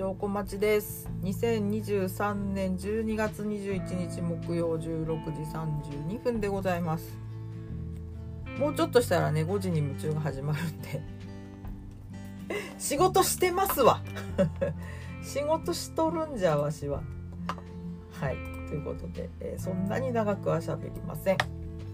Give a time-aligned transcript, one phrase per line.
[0.00, 1.10] 証拠待ちです。
[1.24, 7.18] 2023年12月21日木曜16時32分でございます。
[8.58, 11.02] もうちょっとしたらね5時に夢中が始まるんで。
[12.78, 14.00] 仕事してますわ。
[15.22, 17.02] 仕事しとるんじゃわしは。
[18.12, 18.36] はい。
[18.70, 21.36] ということで、えー、そんなに長くは喋りません。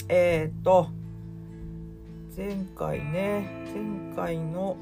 [0.09, 0.91] えー、っと
[2.37, 4.77] 前回ね前回の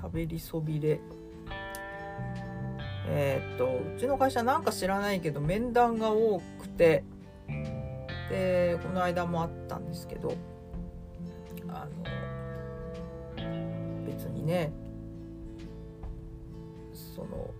[0.00, 1.00] 喋りそびれ。
[3.08, 7.04] えー、っとうちの会社なんか知らないけど面談が多くて
[8.30, 10.34] でこの間もあったんですけど
[11.68, 12.04] あの
[14.06, 14.72] 別にね
[16.92, 17.50] その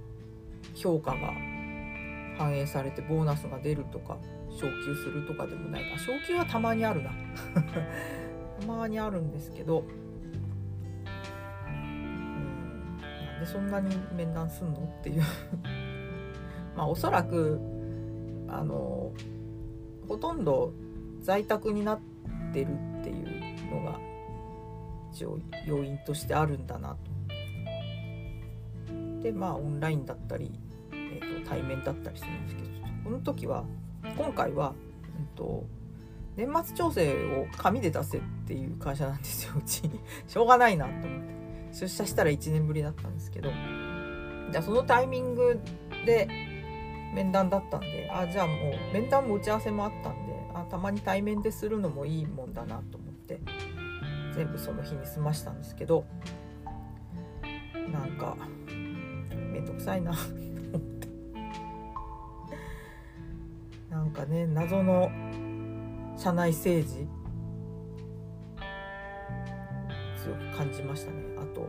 [0.75, 1.33] 評価が
[2.39, 4.19] 反映されてボーナスが出るとか
[4.51, 5.91] 昇給するとかでもない。
[5.91, 7.11] か昇給はたまにあるな。
[8.61, 9.85] たまにあるんですけど
[13.43, 14.81] でそんなに面談すんの？
[15.01, 15.23] っていう。
[16.77, 17.61] まあおそらく
[18.49, 19.13] あの
[20.09, 20.73] ほとんど
[21.21, 22.01] 在宅になっ
[22.53, 22.69] てる
[23.01, 23.99] っていうのが
[25.13, 26.97] 一応要因としてあるんだなと。
[29.23, 30.53] でまあオンラインだったり、
[30.93, 32.69] えーと、対面だったりするんですけど
[33.05, 33.65] この時は
[34.17, 35.65] 今回は、えーと
[36.35, 39.83] 年末調整を紙で出せっていう会社なんですようち
[40.27, 41.42] しょうがないなと思って。
[41.73, 43.51] 出社したら1年ぶりだったんですけど
[44.51, 45.61] じゃあそのタイミング
[46.07, 46.29] で
[47.15, 53.41] 面談だったんであじゃあもう面談も打ち合わせもあったんであたまに対面でするのもいいもんだなと思って
[54.35, 56.05] 全部その日に済ましたんですけど
[57.91, 58.37] なんか
[59.31, 61.03] めんどくさいなと思って。
[63.91, 65.11] なんかね謎の
[66.17, 67.07] 社内政治
[70.23, 71.19] 強く感じましたね。
[71.39, 71.69] あと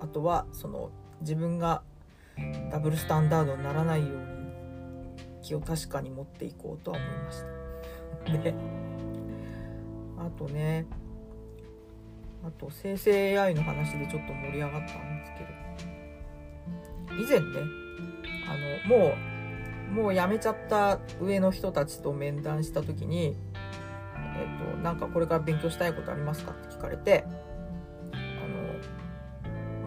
[0.00, 1.82] あとはその自分が
[2.70, 4.16] ダブルスタンダードにならないように
[5.42, 7.42] 気を確かに持っていこうとは思いまし
[8.24, 8.38] た。
[8.38, 8.54] で
[10.18, 10.86] あとね
[12.44, 14.88] あと生成 AI の話でちょっと盛り上がったんで
[15.26, 15.32] す
[17.06, 17.46] けど以前ね
[18.48, 19.14] あのも
[19.90, 23.36] うもう辞めちゃった上の人たちと面談した時に
[24.36, 27.24] えっと、なんかこれから勉強したいことありますかって聞かれて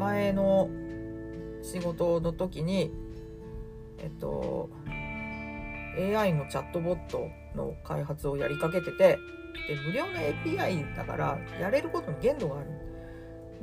[0.03, 0.69] 前の
[1.61, 2.91] 仕事の時に
[3.99, 4.69] えっと
[5.97, 9.19] AI のチャットボットの開発をやりかけててで
[9.85, 12.69] 無料の API だからやれることに限度がある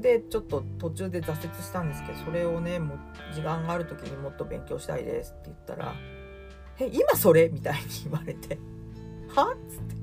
[0.00, 2.98] でちょっと途中で挫折したんですけどそれをねもう
[3.34, 5.94] 時間がある時にもっと勉強したいですって言ったら
[6.80, 8.56] 「え今それ?」みたいに言われて
[9.34, 9.52] 「は？
[9.52, 9.94] っ?」つって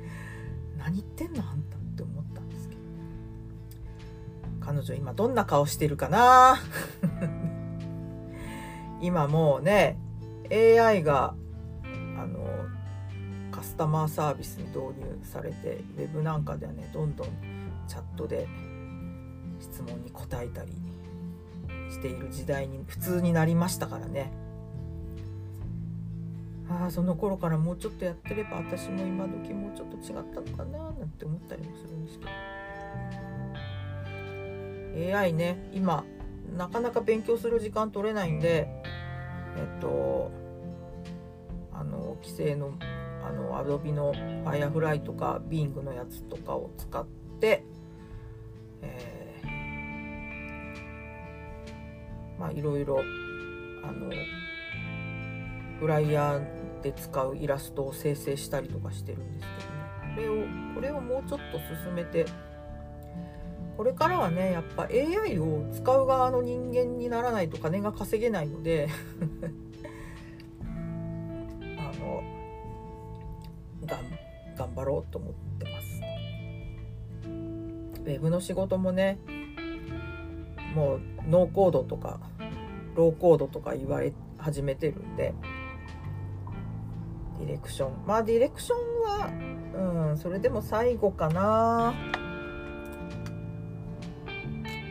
[0.78, 1.42] 「何言ってんの？
[1.42, 1.75] あんた」
[4.66, 6.58] 彼女今どんな顔してるかな？
[9.00, 9.96] 今もうね
[10.50, 11.34] AI が
[12.18, 12.44] あの
[13.52, 17.28] カスタマーサービスに導入されてウェブなんかではねどんどん
[17.86, 18.48] チャットで
[19.60, 20.72] 質問に答えたり
[21.88, 24.32] している時代に普通になりましたからね
[26.68, 32.30] ああその頃からもうちょっとやってれば私も今時もうちょっと違ったのかななんて思ったりもするんですけど。
[34.96, 36.04] AI ね今
[36.56, 38.68] なかなか勉強する時間取れないんで
[39.56, 40.30] えっと
[41.72, 42.72] あの規制の
[43.22, 44.14] あの Adobe の
[44.44, 47.04] Firefly とか Bing のやつとかを使っ
[47.40, 47.64] て、
[48.82, 53.00] えー、まあいろいろ
[53.82, 54.10] あの
[55.80, 59.86] フライヤーで使うイラストを生成したりとかしてるんですけどね。
[60.14, 62.26] これをこれをもうちょっと進めて
[63.76, 68.88] これからはねやっぱ AI を使う側の人間にならないと金が稼げないので
[71.78, 72.22] あの
[73.86, 74.00] がん
[74.56, 76.00] 頑張ろうと思ってます。
[78.06, 79.18] ウェブの仕事もね
[80.74, 82.20] もうノーコードとか
[82.94, 85.34] ローコードとか言われ始めてるんで
[87.40, 91.94] ディレクションまあディレクションはうんそれでも最後かな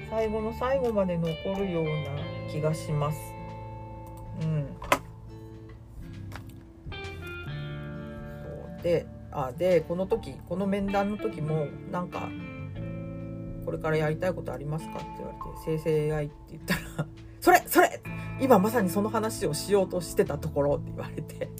[0.09, 1.91] 最後の最後まで残るような
[2.49, 3.19] 気がします。
[4.41, 4.67] うん。
[8.43, 8.49] そ
[8.79, 12.29] うであでこの時この面談の時もなんか
[13.65, 16.81] 「これからやりたいことありますか?」って言われて「生成 AI」って言ったら
[17.41, 18.01] 「それそれ
[18.39, 21.49] 今まさにその話をしようとしてたところ」って言われて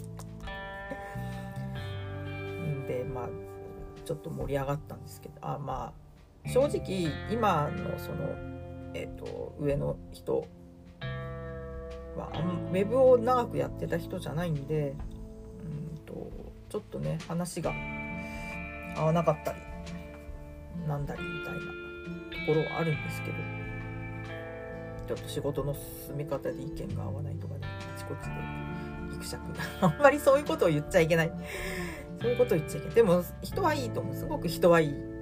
[2.88, 3.28] でまあ
[4.04, 6.05] ちょっと盛り上がったんですけどあまあ
[6.46, 8.34] 正直今のその、
[8.94, 10.46] えーと、上の人
[12.16, 12.30] は
[12.70, 14.94] ウェブを長くやってた人じゃないんで
[15.64, 16.30] うんと
[16.68, 17.72] ちょっとね話が
[18.96, 19.58] 合わなかったり
[20.88, 21.66] なんだりみたいなと
[22.46, 23.36] ころはあるんですけど
[25.08, 27.60] ちょっと仕事の進め方で意見が合わないとかね
[27.94, 28.66] あちこちで
[29.12, 31.32] ギクシャクあんまりそういうことを言っちゃいけない。
[32.20, 32.94] そういうことを言っちゃいけない。
[32.96, 34.14] でも人はいいと思う。
[34.14, 35.15] すごく人はいい。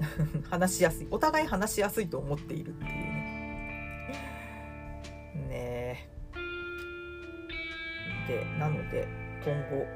[0.50, 1.08] 話しやすい。
[1.10, 4.08] お互い話しやすいと思っているっていうね。
[5.48, 6.08] ね
[8.28, 9.06] でなので
[9.44, 9.86] 今後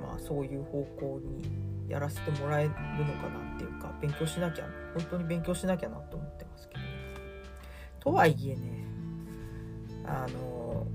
[0.00, 6.86] まあそういう方向にやらせてもらえるのかなっていうか勉強しなきゃ本当に勉強しなきゃなと思ってますけど、ね、
[8.00, 8.84] とはいえね
[10.04, 10.86] あの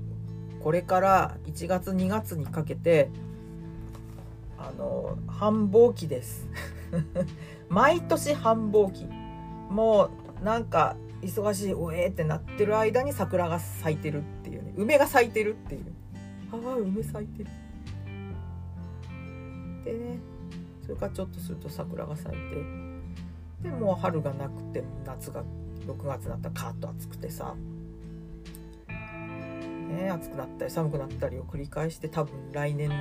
[0.60, 3.10] これから1月2月にかけて
[4.58, 6.48] あの繁忙期です。
[7.68, 9.06] 毎年繁忙期
[9.70, 10.10] も
[10.40, 14.72] うなんか忙しいおえってなってる間に桜が咲いてるっていうね。
[14.76, 15.92] 梅が咲いてるっていう。
[16.52, 17.50] ああ梅咲いてる。
[19.84, 20.18] でね
[20.82, 22.38] それからちょっとすると桜が咲いて。
[23.62, 25.42] でもう春がなくて夏が
[25.86, 27.54] 6月になったらカーッと暑くてさ。
[29.88, 32.94] ね暑くなったり寒くなったりを繰り返して多分来年の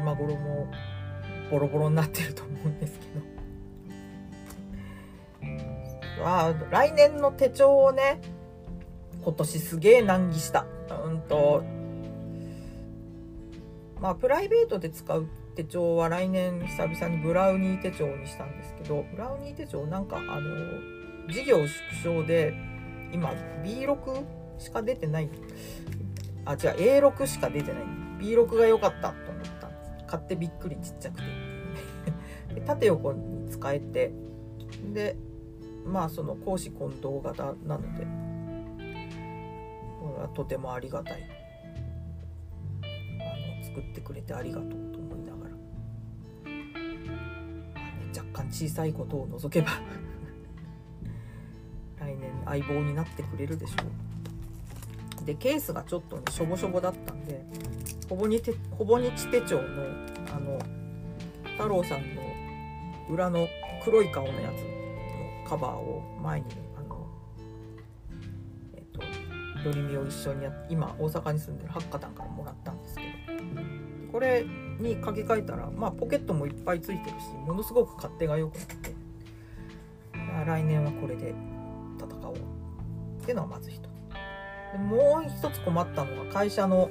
[0.00, 0.66] 今頃も
[1.50, 3.41] ボロボロになってると思うんですけど。
[6.20, 8.20] あ来年の手帳をね
[9.22, 10.66] 今年すげえ難儀した。
[11.04, 11.62] うんと。
[14.00, 20.50] まあプライベートで使う手帳は来年久々にブラウニー手帳にしたんですけどブラウニー手帳なんかあの
[21.30, 21.68] 事業縮
[22.02, 22.52] 小で
[23.12, 23.30] 今
[23.62, 24.24] B6
[24.58, 25.28] しか出てない
[26.44, 27.82] あ違う A6 しか出てない
[28.18, 29.70] B6 が良かったと思った
[30.06, 31.22] 買ってびっくりちっちゃくて。
[32.66, 34.12] 縦横に使えて。
[34.92, 35.16] で
[35.84, 38.06] まあその公私混同型なので
[40.34, 41.28] とてもありがたい。
[42.82, 43.24] あ
[43.60, 45.54] の作ってくれてありがとうと思いながら、
[46.44, 49.70] あね、若干小さいことを除けば
[52.00, 53.74] 来年相棒になってくれるでしょ
[55.22, 55.24] う。
[55.24, 57.44] でケースがちょっとねしょぼしょぼだったんで
[58.08, 59.62] ほぼにてほぼ日手帳の
[60.34, 60.58] あの
[61.52, 62.22] 太郎さんの
[63.08, 63.46] 裏の
[63.84, 64.81] 黒い顔のやつ。
[65.52, 66.46] カバーを前に
[66.78, 67.06] あの
[68.74, 69.02] えっ、と
[69.62, 73.08] ドリミを一緒にやっ今大阪に住んでる八花壇からもらったんですけど
[74.10, 74.46] これ
[74.80, 78.92] に書き換えたらまあポケットもいっぱいついてるしものすごく勝手が良くなって。
[80.46, 81.34] 来年はこれで
[81.98, 83.82] 戦おうっていうのはまず一つ。
[84.72, 86.88] でもう一つ困ったのが会社の、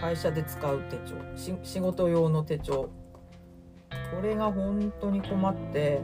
[0.00, 1.14] 会社で使う手帳
[1.62, 2.90] 仕事用の手帳。
[4.14, 6.00] これが本当に困って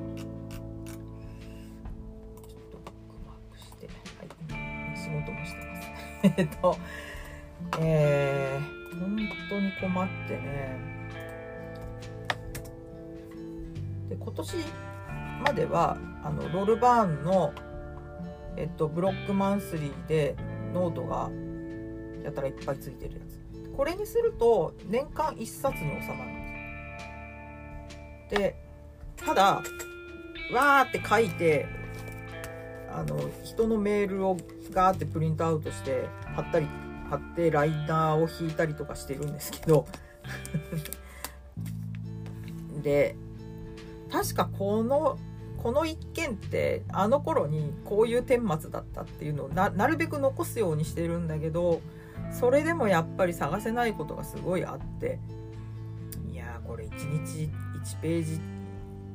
[2.48, 5.90] ちょっとブックマークしてはい仕事もしてます。
[6.36, 6.76] えっと
[7.80, 9.16] えー、本
[9.48, 10.78] 当に困ってね。
[14.08, 14.56] で今年
[15.44, 17.52] まではあのロールバーンの、
[18.56, 20.34] えっと、ブロックマンスリーで
[20.74, 21.30] ノートが
[22.24, 23.40] やたらいっぱいついてるやつ。
[23.76, 26.39] これにすると年間1冊に収まる。
[28.30, 28.56] で
[29.16, 29.62] ただ
[30.52, 31.66] わーって書いて
[32.92, 34.36] あの人のメールを
[34.72, 36.66] ガーってプリントアウトして貼ったり
[37.08, 39.86] 貼ってライナーを引いたりとかしてるんですけど。
[42.82, 43.14] で
[44.10, 45.18] 確かこの
[45.62, 51.82] この一件ってあの頃にこういう顛末だったっていうのをなるべく残すようにしてるんだけど
[52.32, 55.18] それでもやっぱり探せないことがすごいあって。
[56.32, 57.50] いやこれ一日
[57.96, 58.40] 1ページ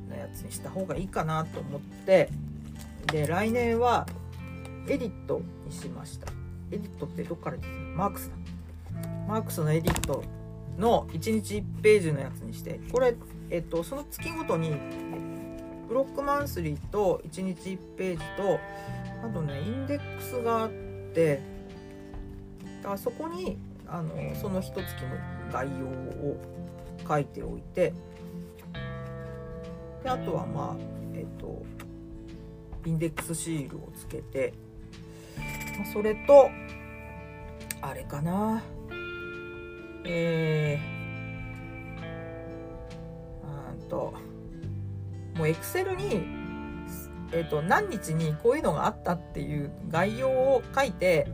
[0.08, 2.30] のやつにした方がいいかなと思って
[3.12, 4.06] で来年は
[4.88, 6.26] エディットにしました。
[6.70, 8.36] エディットってどっからですマークスだ。
[9.28, 10.22] マークスのエディット
[10.78, 13.14] の1日1ページのやつにしてこれ、
[13.50, 14.70] えっと、その月ごとに
[15.88, 18.58] ブロックマンスリーと1日1ページと
[19.24, 21.40] あとねインデックスがあって
[22.82, 23.56] だからそこに
[23.88, 26.36] あのその一月の概要を
[27.08, 27.92] 書いておいて
[30.06, 30.82] であとはまあ
[31.14, 31.64] えっ、と
[32.84, 34.54] インデックスシールをつけて
[35.76, 36.48] まあそれと
[37.82, 38.62] あれかな。
[40.04, 44.14] えー、うんと
[45.36, 46.22] もうエクセルに、
[47.32, 51.28] えーと、何日にこういうのがあったっていう概要を書いて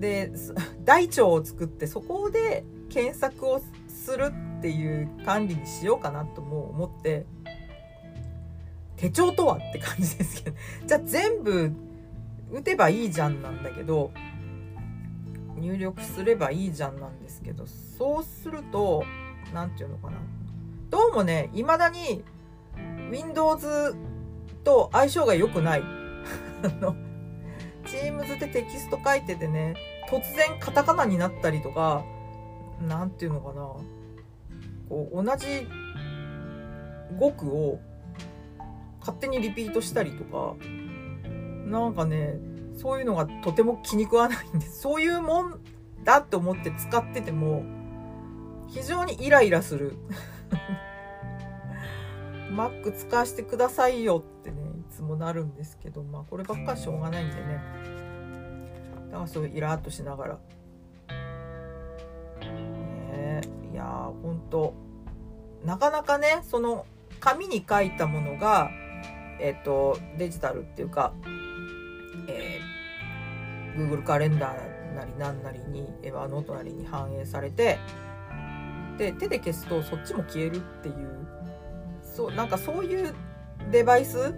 [0.00, 0.32] で
[0.84, 7.26] 台帳 を作ってそこで検索をするっていう管理にしようかなとも思って
[9.00, 11.72] 手帳とはって感じですけどじゃあ全部
[12.52, 14.12] 打てばいいじゃんなんだけど
[15.56, 19.04] 入力すればいいじゃんなんですけどそうすると
[19.54, 20.18] 何て言うのかな
[20.90, 22.22] どうもね未だに
[23.10, 23.94] Windows
[24.64, 25.82] と相性が良くない。
[26.62, 26.94] あの
[27.84, 29.74] Teams でテキスト書いててね
[30.08, 32.04] 突然カタカナになったりとか
[32.86, 33.62] 何て言うのかな
[34.88, 35.66] こう同じ
[37.18, 37.80] 語句を
[39.10, 40.54] 勝手にリピートしたりとか
[41.66, 42.38] なんかね
[42.76, 45.60] そういうのがとても気に食わないんです そういうもん
[46.04, 47.64] だって思って使ってても
[48.68, 49.96] 非常にイライラする。
[52.50, 57.60] Mac 使わせてくださいよってねいつもなるんですけどまあこればっかしょうがないんでね。
[59.10, 60.38] だからそういうイラッとしながら。
[63.12, 63.40] ね
[63.72, 64.74] いやーほんと。
[65.64, 66.86] なかなかねその
[67.20, 68.70] 紙に書いたものが
[69.40, 71.12] えっ、とデジタルっていうか、
[72.28, 77.78] えー、Google カレンダーなりなんなりにエヴァノートなりに反映されて
[78.98, 81.26] で手で消すとそっちも消えるっていう
[82.02, 83.14] そうなんかそういう
[83.70, 84.34] デバイス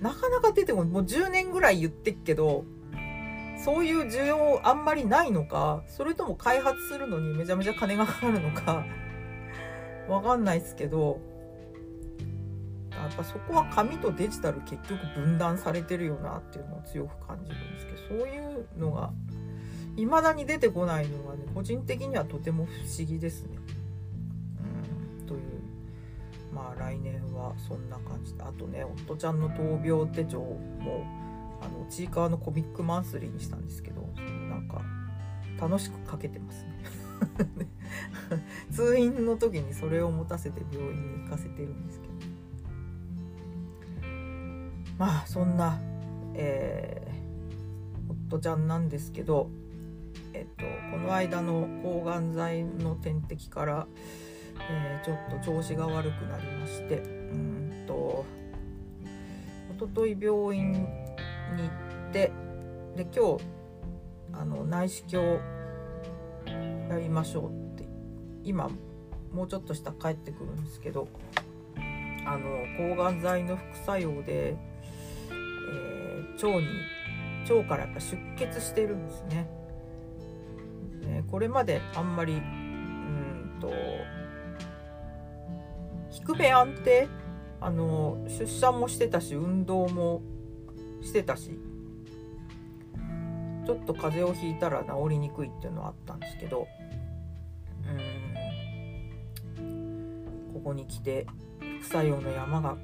[0.00, 2.64] なかなか出てこないもう10年ぐらい言ってっけど
[3.62, 8.84] そういう需要あんまりないのかそれとも開発するのにめちゃめちゃ金がかかるのか
[10.08, 11.20] わかんないですけど
[13.02, 19.12] やっぱそこは紙とデジタル結局分断されてるよなっていうのを強く感じるんですけどそういうのが
[19.96, 23.58] 未だに出てこないのがね個人的にはとても不思議ですね。
[25.20, 25.40] うんという
[26.52, 31.04] まあ来年はそんな感じであとね夫ちゃんの闘病手帳も
[31.60, 34.02] あのちいかわのコミックマンスリーにしたんですけど
[34.48, 34.82] なんか
[35.60, 36.74] 楽しく書けてますね。
[38.72, 42.13] 通院の時にそれを持たせて病院に行かせてるんですけど
[44.98, 45.78] まあそんな、
[46.34, 49.50] えー、夫ちゃんなんですけど
[50.32, 53.86] えっとこの間の抗がん剤の点滴から、
[54.70, 58.24] えー、ちょっと調子が悪くなりましてうんと
[59.76, 60.86] 一昨日病院に行
[62.08, 62.32] って
[62.96, 63.44] で今日
[64.32, 65.40] あの内視鏡
[66.88, 67.88] やりましょうって
[68.44, 68.70] 今
[69.32, 71.08] もうちょっとした帰ってくるんですけど
[72.26, 74.56] あの抗がん剤の副作用で
[76.34, 76.66] 腸に
[77.48, 79.48] 腸からやっぱ出血してるんですね。
[81.06, 83.72] ねこれまであんまりうんと
[86.10, 87.08] 低め安定
[87.60, 90.22] あの出産もしてたし運動も
[91.02, 91.58] してたし
[93.66, 96.68] ちょっと風邪をひいたら治りにくいっていうのはあったんですけど
[99.58, 101.26] うんここに来て
[101.80, 102.76] 副作用の山が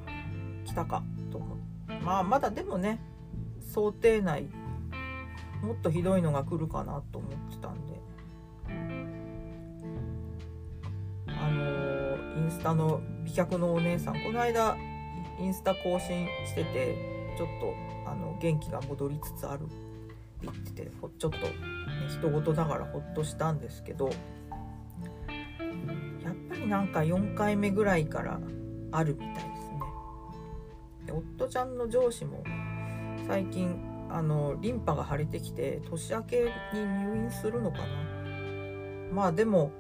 [0.65, 3.01] 来たかと思ってまあまだでもね
[3.71, 4.49] 想定内。
[5.63, 8.01] もっとひどいのが来るかなと思ってたんで。
[11.29, 14.15] あのインスタの美脚のお姉さん。
[14.15, 14.77] この間
[15.39, 16.97] インスタ更新してて
[17.39, 19.63] ちょっとあの元気が戻りつつある。
[19.63, 19.77] って
[20.43, 21.37] 言っててちょっと、ね、
[22.09, 24.13] 人事だからほっとしたんですけどや
[26.33, 28.41] っぱりなんか4回目ぐらいから
[28.91, 31.13] あるみたいですね。
[31.13, 32.43] 夫ちゃんの上司も
[33.31, 33.77] 最近
[34.11, 36.41] あのリンパが腫れてきて年明け
[36.73, 37.85] に入院するのかな？
[39.13, 39.71] まあでも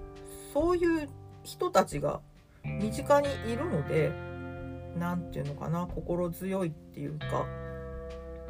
[0.55, 1.09] そういう
[1.43, 2.21] 人たちが
[2.63, 4.13] 身近にいるので
[4.97, 7.45] 何て言うのかな心強いっていうか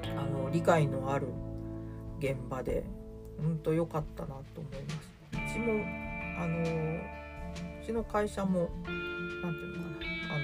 [0.05, 1.29] あの理解のある
[2.19, 2.85] 現場で
[3.39, 5.09] うんと良かったなと思います。
[5.33, 5.83] うちも
[6.39, 8.69] あのうちの会社も
[9.43, 10.39] 何て言うのかなあ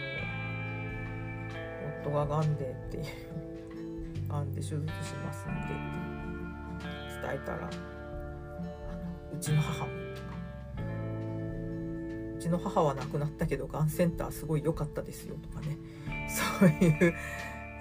[1.93, 3.05] の夫ががんでっていう
[4.37, 5.69] がんで手術しますんで
[7.23, 7.71] 伝えたらあの
[9.33, 9.93] うちの母も。
[10.15, 10.29] とか
[12.37, 15.79] うちの母は亡くなったけどがんセンターすごい良かったですよとかね。
[16.29, 17.15] そういう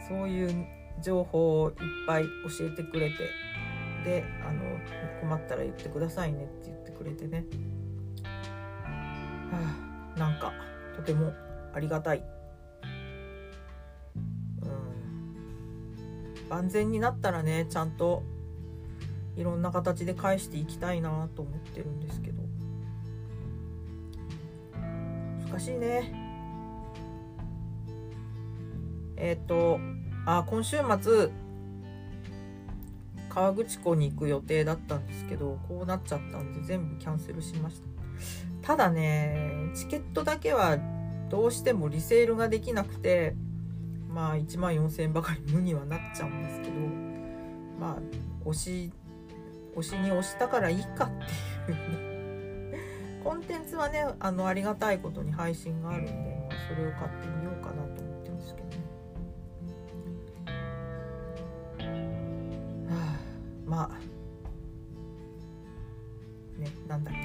[0.08, 0.68] そういう
[1.02, 1.76] 情報をいっ
[2.08, 2.24] ぱい
[2.58, 3.30] 教えてくれて
[4.06, 4.62] であの
[5.20, 7.44] 困ったら言ってくださいねって言ってくれてね、
[8.24, 10.54] はあ、なんか
[10.96, 11.34] とても
[11.74, 12.35] ありがたい。
[16.50, 18.24] 万全になったらねちゃんと
[19.36, 22.44] いろんな形で返していきたいなと思ってるんですけど。
[25.56, 26.14] 難しいね。
[29.18, 29.80] えっ、ー、と
[30.26, 31.30] あ今週末
[33.30, 37.82] 河口湖に行く予定だったんですけどこうなっちゃったんで全部キャンセルしまし
[38.62, 38.68] た。
[38.68, 40.78] ただねチケットだけは
[41.30, 43.36] どうしてもリセールができなくて
[44.16, 46.76] まあ1万4,000円ばかり無にはなっちゃうんですけど
[47.78, 48.00] まあ
[48.48, 48.94] 推し
[49.76, 51.10] 推しに押したからいいかっ
[51.66, 51.76] てい
[52.72, 52.76] う
[53.22, 58.78] コンテンツはねあのありがたいことに配信があるんで、まあ、それを買ってみようかなと思ってるんですけどね。
[62.88, 63.18] は
[63.68, 63.92] あ、ま
[66.58, 67.20] あねなんだっけ。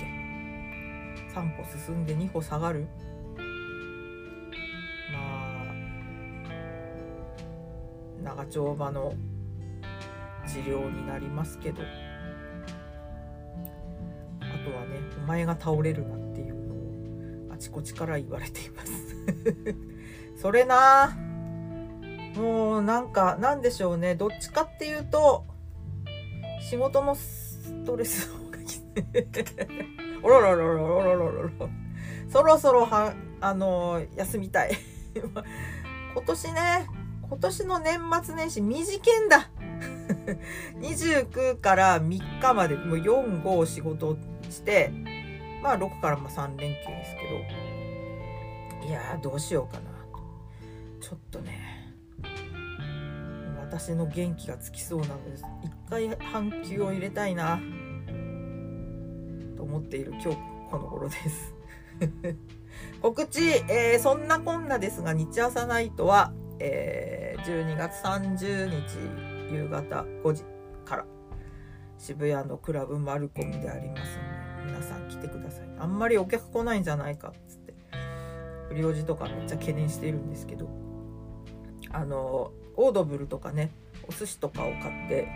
[1.33, 2.89] 3歩進んで2歩下がる。
[8.51, 9.15] 長丁場の
[10.47, 11.83] 治療になりますけど。
[14.41, 18.93] あとはねお前が倒れるなっていうのをあちこちから言われています。
[20.37, 21.17] それな。
[22.37, 24.15] もうなんかなんでしょうね。
[24.15, 25.45] どっちかっていうと
[26.61, 28.83] 仕事のストレスの方がきつい。
[30.23, 31.71] おろろろろろろろろ。
[32.29, 34.73] そろそろはあの休みたい。
[36.15, 37.00] 今年ね
[37.31, 39.49] 今年の年末年始短いんだ。
[40.83, 44.19] 29から3日までもう45仕事
[44.51, 44.91] して
[45.63, 47.71] まあ6からまあ3連休ですけど。
[48.87, 49.91] いやどうしようかな
[51.01, 51.95] ちょっとね
[53.61, 55.45] 私の元気がつきそうなのです。
[55.63, 57.61] 一回半休を入れたいな。
[59.57, 60.39] と思っている今日
[60.71, 61.55] この頃です。
[63.01, 70.45] 告知、えー、そんなこんなですが日朝ナイトは、えー、12月30日夕方5時
[70.85, 71.07] から
[71.99, 75.69] 渋谷のクラブマルコムでありますので皆さん来てください。
[75.79, 77.75] あんまりお客来ないんじゃないかっつって
[78.69, 80.69] 不良児とかめっちゃ懸念してるんですけど
[81.91, 83.71] あのオードブルとかね
[84.09, 85.27] お寿司とかを買って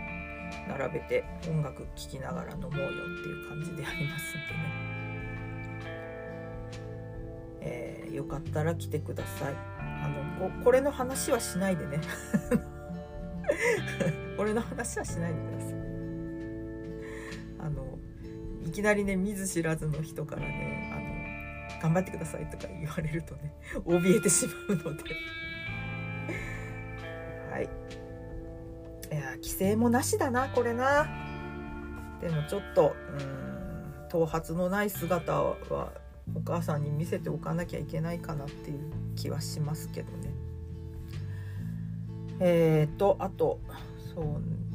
[0.67, 4.85] 並べて音楽聴きながら飲もうよっていう感じでありますんでね。
[7.67, 9.74] えー、よかったら来てください。
[10.39, 11.99] ここれの話はしないでね。
[14.37, 15.73] 俺の話はしないでください。
[17.59, 17.97] あの
[18.63, 23.53] いきなりね見ず知らずの人からねあの頑張ってくださいとか言われるとね
[23.85, 25.03] 怯えてしまうので。
[27.51, 27.69] はい。
[29.11, 31.07] いや規制もなしだなこれな。
[32.21, 33.45] でもちょっとうん
[34.09, 35.91] 頭髪のない姿は
[36.33, 38.79] お母さんに見せておかなきゃいけないかなっていう
[39.15, 40.33] 気はしますけどね。
[42.39, 43.59] えーとあと
[44.13, 44.65] そううん。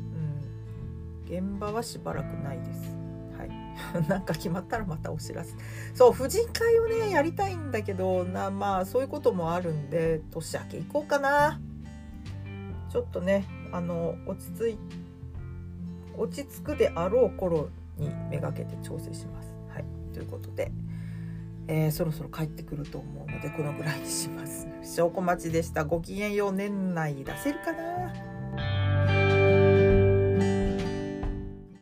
[1.26, 2.96] 現場はしばらくないです。
[3.36, 3.50] はい。
[4.08, 5.54] なんか決まったらまたお知らせ。
[5.94, 11.60] そう婦人会をねやりたいんだけどなまあそういうこともあるんで年明け行こうかな。
[12.88, 14.78] ちょっとねあの落ち着い
[16.16, 19.54] 落ち着くであろう頃にめがけて調整します。
[19.68, 19.84] はい。
[20.12, 20.72] ということで。
[21.72, 24.66] えー、そろそろ帰ってくると思うのでこのぐらいにします。
[24.82, 25.84] 証拠待ちでした。
[25.84, 28.29] ごきげんよう年内出せるかな